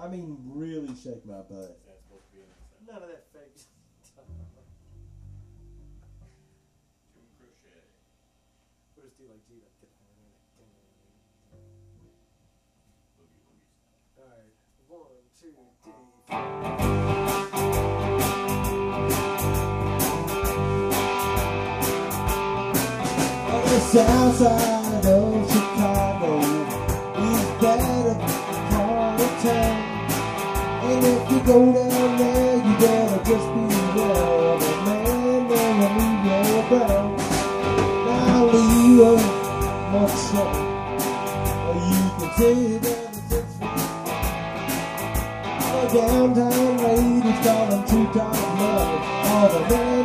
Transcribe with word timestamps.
I 0.00 0.08
mean, 0.08 0.38
really 0.48 0.96
shake 0.96 1.26
my 1.26 1.44
butt. 1.44 1.76
Is 1.76 1.84
that 1.84 2.00
supposed 2.00 2.24
to 2.24 2.32
be 2.32 2.40
an? 2.40 2.48
None 2.88 3.02
of 3.02 3.08
that 3.10 3.26
fake. 3.34 3.52
Crochet. 7.36 7.84
We'll 8.96 9.04
just 9.04 9.18
do 9.18 9.24
like 9.28 9.44
G. 9.46 9.60
Like, 9.60 9.76
Boogie 13.20 13.44
Woogie 13.44 13.68
all 14.16 14.24
right, 14.24 14.56
one, 14.88 15.20
two, 15.38 15.52
three. 15.84 15.92
On 23.52 23.52
oh, 23.52 24.32
the 24.38 24.79
go 31.50 31.58
down 31.72 32.16
there, 32.16 32.56
you 32.56 32.74
better 32.78 33.24
just 33.24 33.48
of 33.98 34.62
a 34.62 34.74
man 34.86 35.48
named 35.48 35.80
Leroy 36.24 36.62
Brown. 36.68 37.08
Now 38.06 38.44
Leroy, 38.52 39.18
much 39.90 40.18
so, 40.30 40.44
you 41.88 42.02
can 42.18 42.30
it's 42.86 43.18
six 43.28 43.46
feet. 43.58 43.80
The 45.72 45.82
downtown 45.92 46.72
ladies 46.84 47.38
call 47.44 47.66
him 47.66 47.82
two 47.90 48.04
top 48.16 48.38
love. 48.60 48.92
All 49.26 49.48
the 49.48 49.60
men 49.70 50.02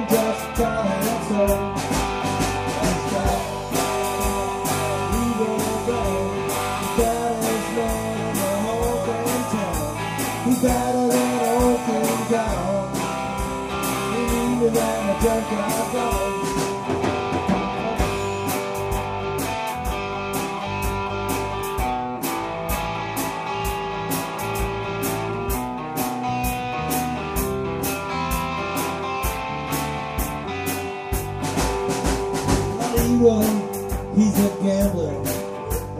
he's 34.16 34.40
a 34.40 34.50
gambler, 34.64 35.16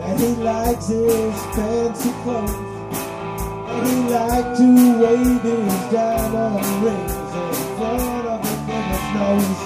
and 0.00 0.20
he 0.20 0.28
likes 0.42 0.88
his 0.88 1.34
fancy 1.54 2.10
clothes. 2.22 2.50
And 3.68 3.86
he 3.86 3.96
likes 4.12 4.58
to 4.58 4.66
wave 5.00 5.42
his 5.42 5.92
diamond 5.92 6.56
of 6.56 7.15
his 9.16 9.65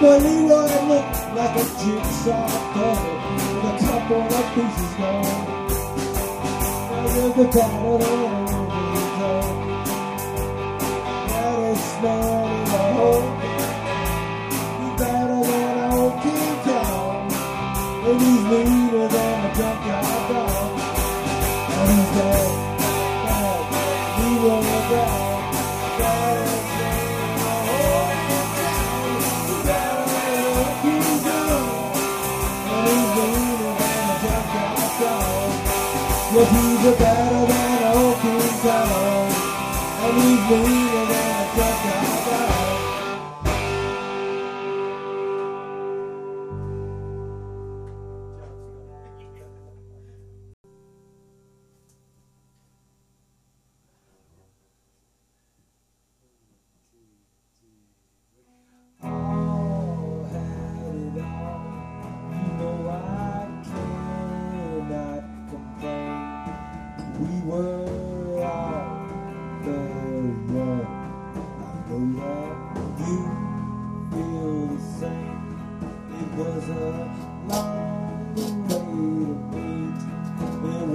boy 0.00 0.18
Leroy 0.18 0.72
looked 0.88 1.18
like 1.36 1.56
a 1.56 1.64
jigsaw 1.80 2.46
puzzle 2.72 3.16
with 3.52 3.64
a 3.64 3.76
couple 3.84 4.22
of 4.22 4.46
pieces 4.54 4.92
gone. 4.98 5.52
There's 7.12 7.34
the 7.34 7.44
battle 7.44 8.02
on 8.02 8.46
the 8.46 9.04
door. 9.18 9.46
Baddest 11.28 12.02
man 12.02 12.50
in 12.52 12.64
the 12.64 12.78
whole 12.94 13.28
He's 14.78 14.94
better 15.00 15.40
than 15.50 15.92
old 15.92 16.14
King. 16.22 16.52
And 18.04 18.20
he's 18.20 18.42
meaner 18.50 19.08
than 19.08 19.44
a 19.44 19.54
junkyard 19.54 20.06
dog. 20.28 20.80
And 21.70 21.90
he's 21.90 22.10
dead, 22.16 22.61
A 36.84 36.90
better 36.98 37.46
than 37.46 38.14
King 38.22 38.60
Kong. 38.60 39.30
And 40.02 40.16
he's 40.20 40.50
meaner 40.50 40.91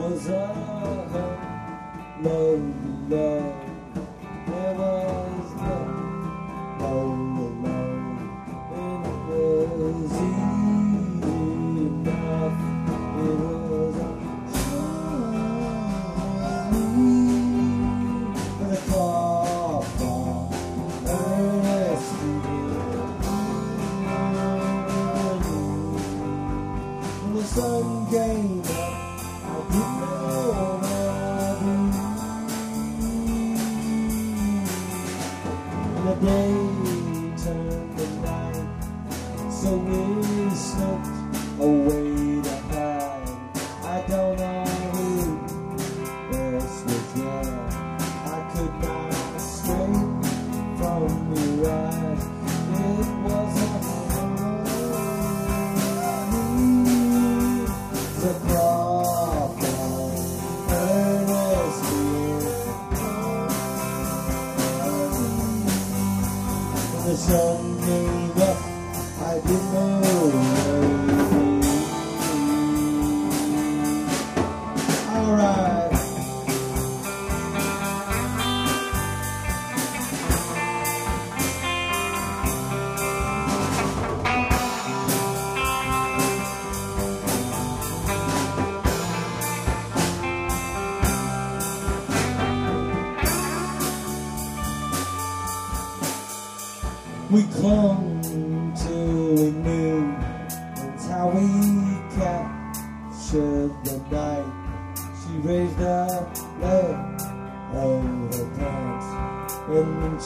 was 0.09 0.29
a 0.29 1.37
lovely 2.21 2.63
love. 3.09 3.66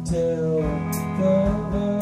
tell 0.05 0.61
the 1.19 1.33
world. 1.73 1.96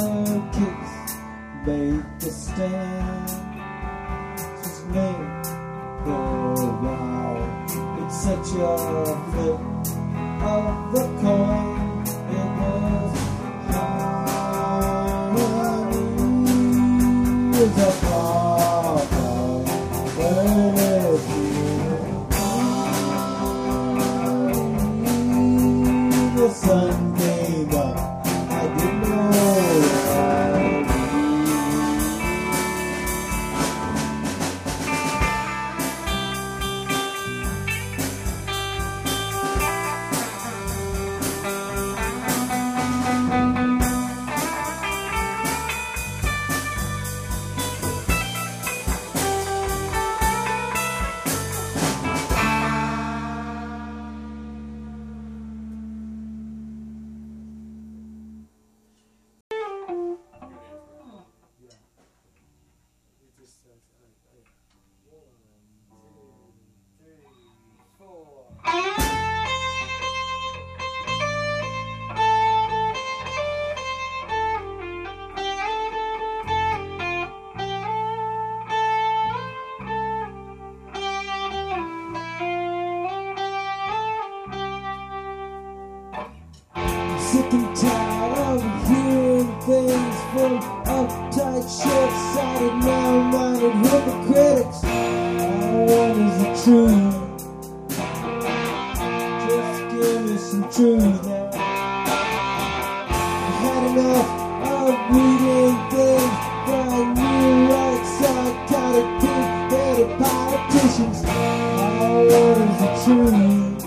I'm 103.96 105.14
reading 105.14 105.76
things 105.90 106.34
from 106.66 107.14
you 107.16 107.68
like 107.70 108.04
psychotic 108.04 109.08
kids 109.20 109.74
and 109.74 110.10
politicians. 110.18 111.18
All 111.26 112.54
the 112.80 112.88
truth. 113.04 113.84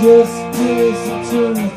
Just 0.00 0.60
is 0.60 0.98
the 1.08 1.16
truth. 1.30 1.73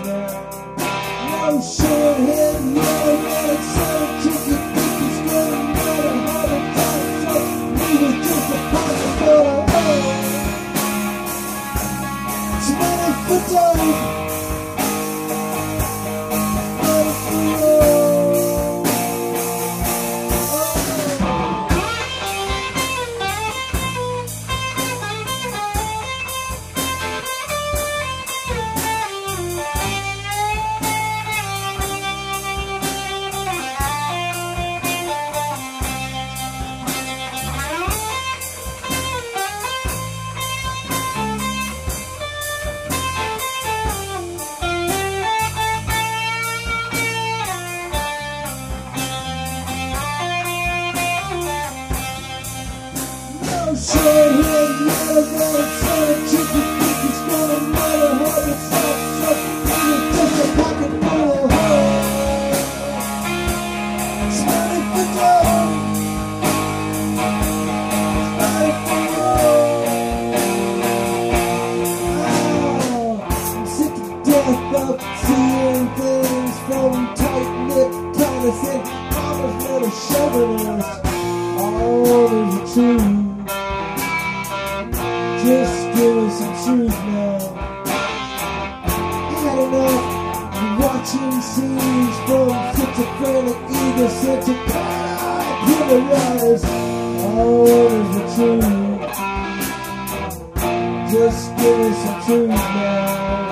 Just 101.10 101.56
give 101.58 101.80
us 101.80 102.02
a 102.06 102.26
truth 102.26 102.50
now. 102.50 103.47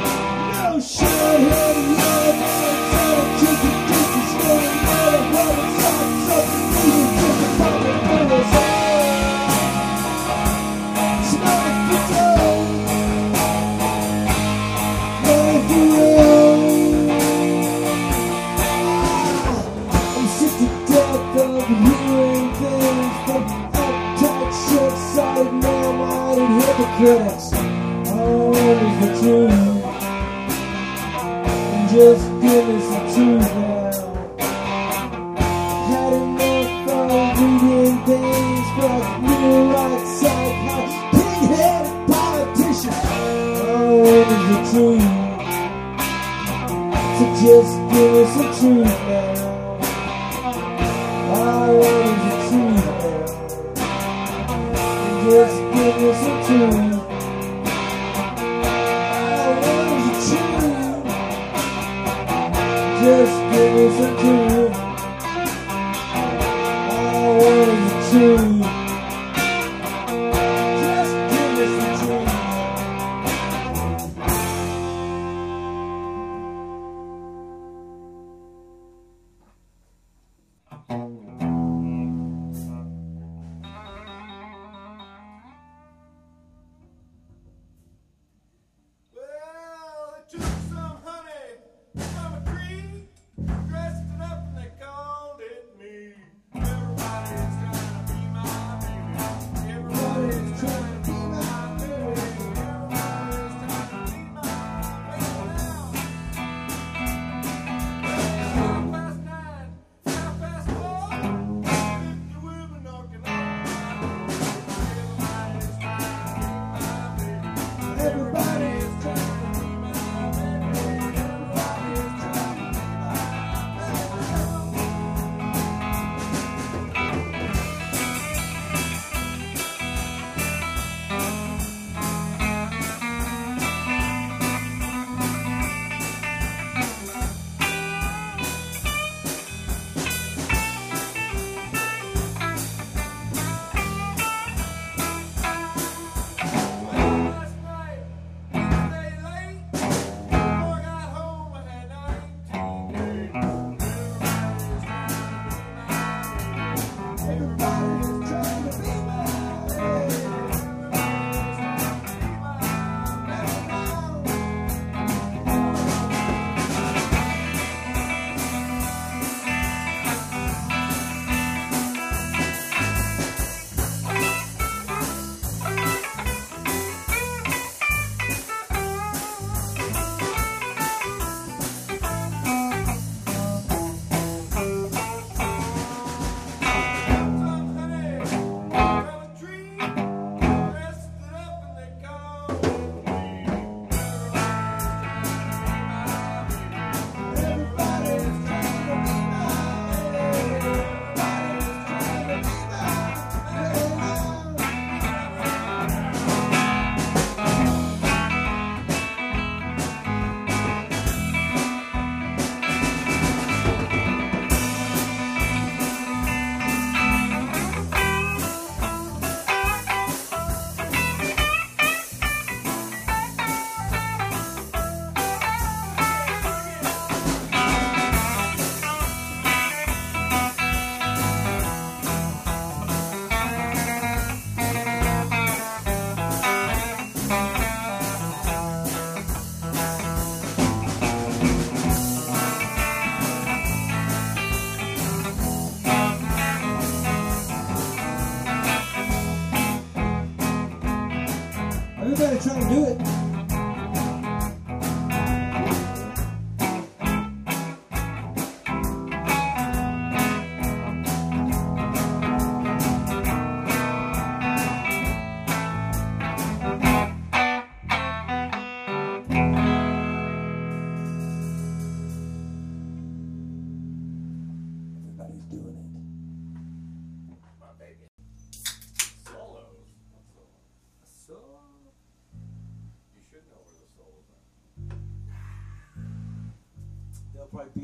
critics 26.97 27.51
always 28.07 28.95
the 29.01 29.09
truth. 29.19 29.51
And 31.73 31.85
just 31.89 32.25
give 32.41 32.65
us 32.75 32.85
the 32.93 32.99
truth 33.13 33.49
now. 33.55 33.91
Had 35.89 36.13
enough 36.13 36.87
of 36.87 37.11
reading 37.39 37.97
things 38.05 38.67
from 38.75 39.01
new 39.23 39.51
right 39.73 40.05
side 40.19 40.55
house. 40.67 40.95
Pig-headed 41.11 41.87
politicians 42.07 43.05
always 43.59 44.27
the 44.49 44.59
truth. 44.71 45.13
So 47.17 47.25
just 47.43 47.73
give 47.91 48.13
us 48.21 48.31
the 48.37 48.45
truth 48.57 48.95
now. 49.09 49.43
Always 51.35 52.17
the 52.23 52.35
truth 52.47 52.85
now. 52.85 53.23
Just 55.25 55.57
give 55.73 55.97
us 56.09 56.19
the 56.25 56.34
九 56.47 56.94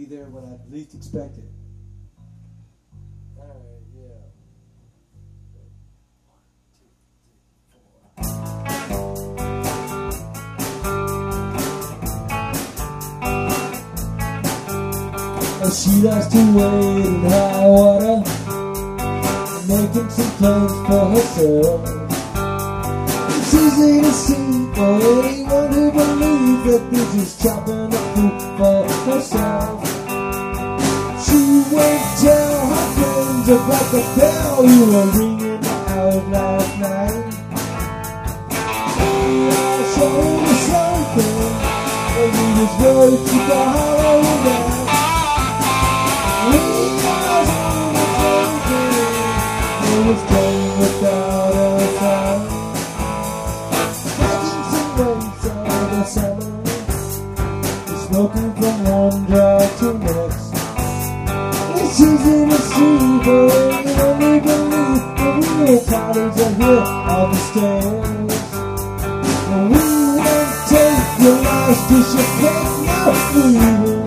be 0.02 0.16
there 0.16 0.30
when 0.30 0.44
I 0.46 0.58
least 0.74 0.96
expect 0.96 1.38
it. 1.38 1.44
She 15.72 16.02
likes 16.02 16.28
to 16.28 16.38
wait 16.58 17.06
in 17.06 17.22
high 17.30 17.66
water, 17.66 18.18
making 19.68 20.10
some 20.10 20.32
plans 20.38 20.74
for 20.88 21.06
herself. 21.14 21.80
It's 23.38 23.54
easy 23.54 24.02
to 24.02 24.12
see 24.12 24.74
for 24.76 24.94
anyone 25.26 25.72
who 25.72 25.92
believes 25.92 26.64
that 26.66 26.84
this 26.92 27.16
is 27.16 27.38
chopping 27.42 27.94
up 27.94 28.16
the 28.16 28.41
herself. 29.06 29.82
She 31.26 31.42
would 31.72 32.02
tell 32.22 32.60
her 32.72 32.88
friends 32.98 33.48
about 33.50 33.88
the 33.92 34.02
bell 34.18 34.66
you 34.66 34.82
were 34.92 35.10
ringing 35.18 35.64
out 35.66 36.24
last 36.30 36.74
night. 36.80 37.26
We 38.98 39.50
all 39.58 39.84
showed 39.96 40.42
her 40.48 40.60
something, 40.70 41.38
but 42.14 42.30
we 42.36 42.46
just 42.60 42.76
wrote 42.82 43.22
to 43.30 43.38
the 43.50 43.62
hollow 43.76 44.22
down. 44.46 44.80
We 46.52 46.62
caused 47.02 47.56
all 47.66 47.92
something, 48.22 48.90
thinking, 48.92 49.94
it 49.94 50.02
was 50.08 50.22
only 63.28 64.40
believe 64.40 65.04
the 65.18 65.30
real 65.66 65.80
parties 65.86 66.38
are 66.42 66.54
here 66.60 66.86
on 67.14 67.26
the 67.32 67.38
stairs. 67.48 68.32
We 69.48 69.58
won't 69.72 70.24
take 70.70 71.10
your 71.24 71.38
of 72.16 72.30
cake, 72.42 72.70
no, 72.88 73.14
we 73.36 74.01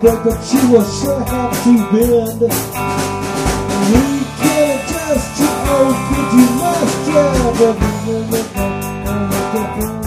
that 0.00 0.24
but 0.24 0.40
she 0.40 0.56
will 0.72 0.80
sure 0.80 1.20
have 1.28 1.52
to 1.64 1.72
bend. 1.92 2.40
We 2.40 4.00
can't 4.40 4.80
adjust 4.80 5.28
to 5.36 5.46
old 5.76 5.96
but 6.08 6.26
you 6.32 6.46
must 6.56 7.00
difference. 9.50 10.00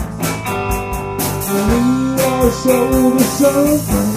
We 1.50 1.78
all 2.26 2.50
shoulder 2.50 3.28
something. 3.38 4.10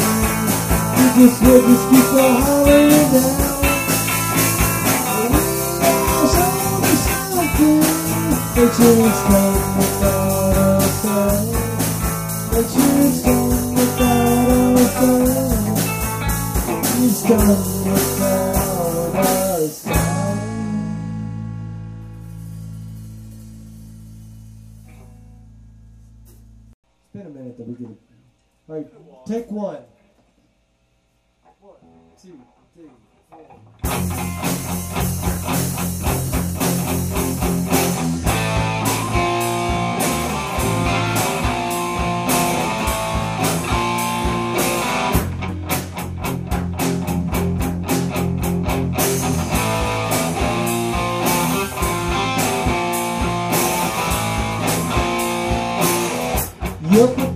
You 0.98 1.06
just 1.18 1.38
will 1.46 1.62
just 1.62 1.86
keep 1.90 2.10
on 2.13 2.34
hollering 2.42 3.10
down. 3.13 3.48
But 8.56 8.72
you 8.80 8.94
stand 9.13 9.62
without 9.78 10.58
a 10.58 10.90
sound. 10.98 11.48
But 12.50 12.66
you 12.74 13.12
stand 13.13 13.37
It's 17.30 17.34
been 27.12 27.26
a 27.26 27.30
minute 27.30 27.58
that 27.58 27.68
we 27.68 27.74
get 27.74 27.90
it. 27.90 27.98
All 28.70 28.76
right, 28.78 28.88
take 29.26 29.52
one. 29.52 29.80
One, 31.60 31.76
two, 32.22 32.40
three, 32.74 32.92
four. 33.30 35.27
Your 56.97 57.27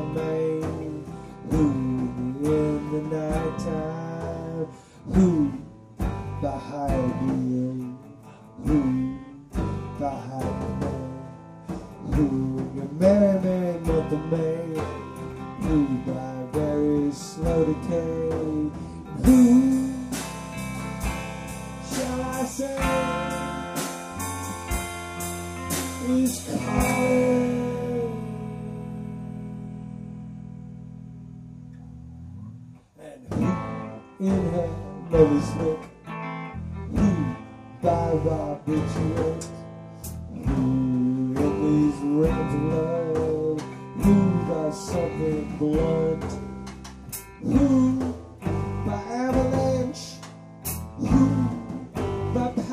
the 0.00 0.06
bay. 0.14 0.49
my 52.34 52.48
back. 52.52 52.69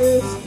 Cheers. 0.00 0.39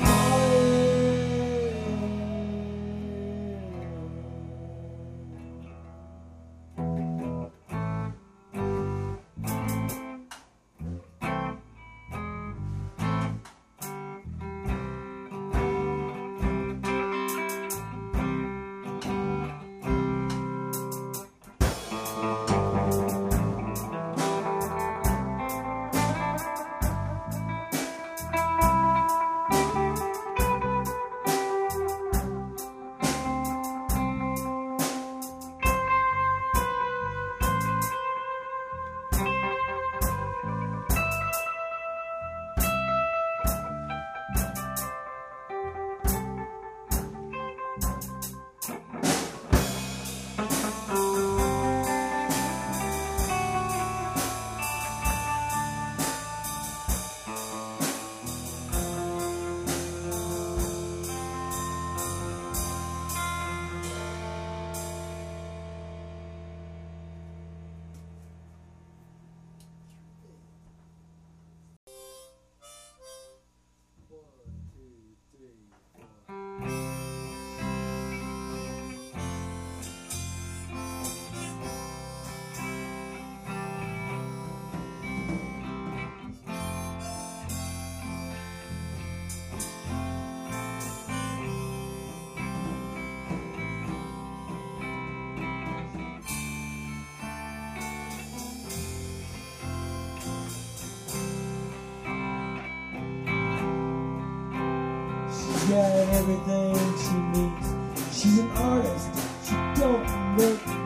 everything 106.12 106.76
she 106.98 107.14
needs. 107.34 107.68
She's 108.12 108.40
an 108.40 108.50
artist, 108.52 109.10
she 109.46 109.56
don't 109.80 110.38
look 110.38 110.83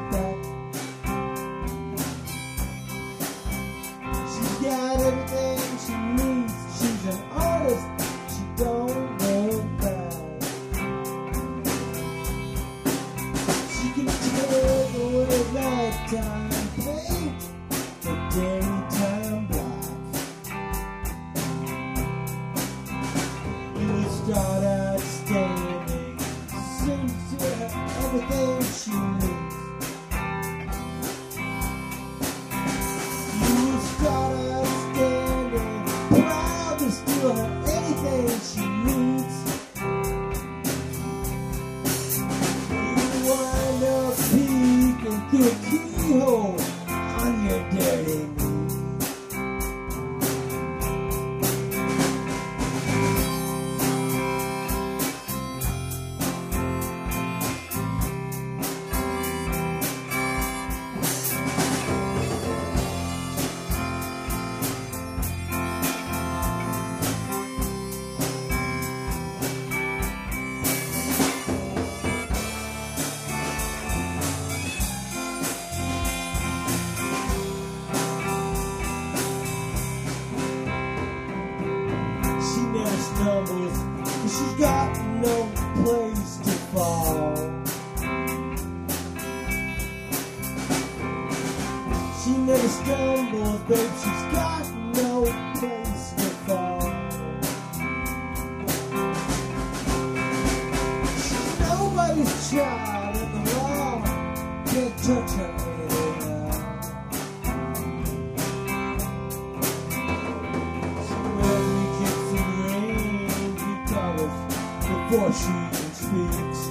she 115.34 115.54
speaks. 115.94 116.62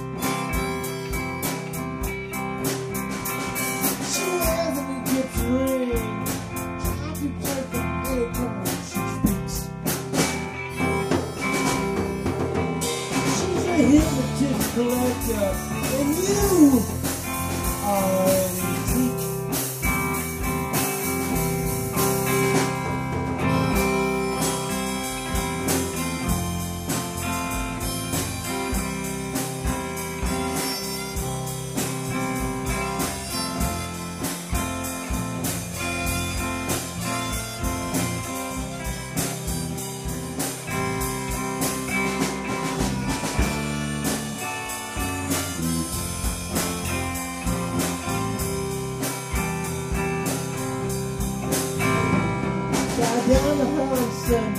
She 4.11 4.23
wears 4.39 4.77
a 4.77 5.03
gift 5.05 5.37
ring, 5.45 6.25
happy 7.01 7.27
birthday 7.27 8.23
apron 8.23 8.65
she 8.89 9.01
speaks. 9.13 9.55
She's 13.35 13.65
a 13.65 13.77
hypnotist 13.91 14.73
collector. 14.73 15.66
Send 54.27 54.57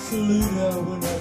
salute 0.00 0.44
her 0.44 0.80
when 0.82 1.02
I 1.02 1.11